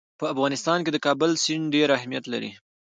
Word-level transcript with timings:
په 0.19 0.25
افغانستان 0.33 0.79
کې 0.83 0.91
د 0.93 0.97
کابل 1.05 1.31
سیند 1.43 1.67
ډېر 1.75 1.87
اهمیت 1.97 2.25
لري. 2.33 2.51